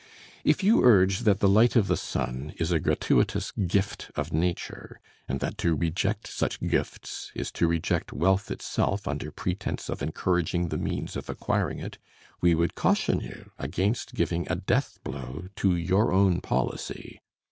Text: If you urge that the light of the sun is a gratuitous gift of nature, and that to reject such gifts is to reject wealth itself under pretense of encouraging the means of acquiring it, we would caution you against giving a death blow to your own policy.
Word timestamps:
If 0.43 0.63
you 0.63 0.83
urge 0.83 1.19
that 1.19 1.41
the 1.41 1.47
light 1.47 1.75
of 1.75 1.85
the 1.85 1.95
sun 1.95 2.55
is 2.57 2.71
a 2.71 2.79
gratuitous 2.79 3.51
gift 3.51 4.09
of 4.15 4.33
nature, 4.33 4.99
and 5.27 5.39
that 5.41 5.59
to 5.59 5.75
reject 5.75 6.25
such 6.25 6.59
gifts 6.59 7.31
is 7.35 7.51
to 7.51 7.67
reject 7.67 8.11
wealth 8.11 8.49
itself 8.49 9.07
under 9.07 9.29
pretense 9.29 9.91
of 9.91 10.01
encouraging 10.01 10.69
the 10.69 10.77
means 10.79 11.15
of 11.15 11.29
acquiring 11.29 11.77
it, 11.77 11.99
we 12.41 12.55
would 12.55 12.73
caution 12.73 13.19
you 13.19 13.51
against 13.59 14.15
giving 14.15 14.47
a 14.51 14.55
death 14.55 14.97
blow 15.03 15.49
to 15.57 15.75
your 15.75 16.11
own 16.11 16.41
policy. 16.41 17.21